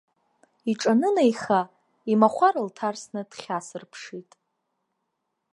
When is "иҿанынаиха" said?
0.71-1.61